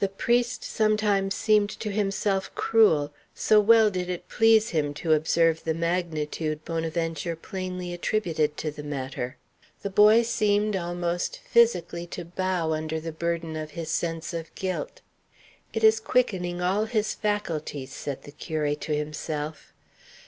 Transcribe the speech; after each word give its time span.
The 0.00 0.08
priest 0.08 0.64
sometimes 0.64 1.32
seemed 1.36 1.70
to 1.78 1.92
himself 1.92 2.52
cruel, 2.56 3.12
so 3.36 3.60
well 3.60 3.88
did 3.88 4.10
it 4.10 4.28
please 4.28 4.70
him 4.70 4.92
to 4.94 5.12
observe 5.12 5.62
the 5.62 5.74
magnitude 5.74 6.64
Bonaventure 6.64 7.36
plainly 7.36 7.92
attributed 7.94 8.56
to 8.56 8.72
the 8.72 8.82
matter. 8.82 9.36
The 9.82 9.90
boy 9.90 10.22
seemed 10.22 10.74
almost 10.74 11.38
physically 11.44 12.08
to 12.08 12.24
bow 12.24 12.72
under 12.72 12.98
the 12.98 13.12
burden 13.12 13.54
of 13.54 13.70
his 13.70 13.92
sense 13.92 14.34
of 14.34 14.52
guilt. 14.56 15.02
"It 15.72 15.84
is 15.84 16.00
quickening 16.00 16.60
all 16.60 16.86
his 16.86 17.14
faculties," 17.14 17.92
said 17.94 18.22
the 18.24 18.32
curé 18.32 18.76
to 18.80 18.96
himself. 18.96 19.72